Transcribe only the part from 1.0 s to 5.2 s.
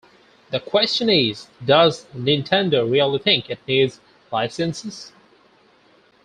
is, does Nintendo really think it needs licensees?